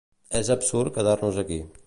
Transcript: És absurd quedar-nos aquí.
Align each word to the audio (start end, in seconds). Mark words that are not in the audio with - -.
És 0.39 0.49
absurd 0.55 0.97
quedar-nos 0.97 1.41
aquí. 1.45 1.63